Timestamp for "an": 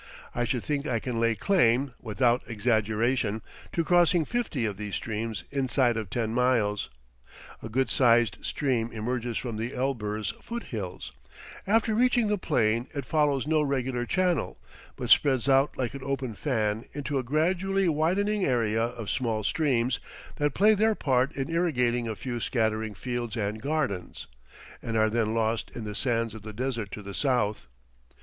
15.93-16.01